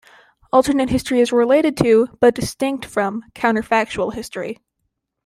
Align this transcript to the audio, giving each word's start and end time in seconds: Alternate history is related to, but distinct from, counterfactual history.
Alternate 0.51 0.89
history 0.89 1.19
is 1.19 1.31
related 1.31 1.77
to, 1.77 2.07
but 2.19 2.33
distinct 2.33 2.85
from, 2.85 3.21
counterfactual 3.35 4.15
history. 4.15 4.57